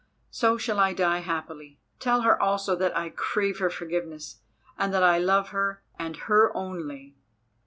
So 0.31 0.57
shall 0.57 0.79
I 0.79 0.93
die 0.93 1.19
happily. 1.19 1.79
Tell 1.99 2.21
her 2.21 2.41
also 2.41 2.75
that 2.75 2.97
I 2.97 3.09
crave 3.11 3.59
her 3.59 3.69
forgiveness 3.69 4.37
and 4.75 4.91
that 4.95 5.03
I 5.03 5.19
love 5.19 5.49
her 5.49 5.83
and 5.99 6.17
her 6.25 6.51
only." 6.57 7.17